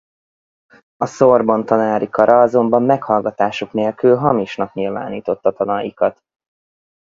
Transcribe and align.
A 0.95 1.05
Sorbonne 1.05 1.63
tanári 1.65 2.09
kara 2.09 2.41
azonban 2.41 2.83
meghallgatásuk 2.83 3.71
nélkül 3.73 4.15
hamisnak 4.17 4.73
nyilvánította 4.73 5.53
tanaikat. 5.53 6.19